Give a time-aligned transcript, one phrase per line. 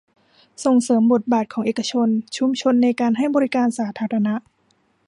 [0.63, 2.07] ส่งเสริมบทบาทของเอกชน
[2.37, 4.35] ชุมชน ในการให้บริการสาธารณะ